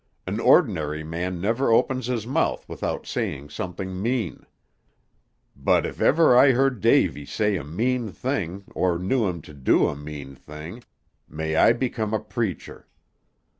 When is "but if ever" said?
5.55-6.35